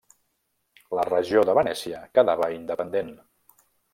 [0.99, 3.15] La regió de Venècia quedava independent.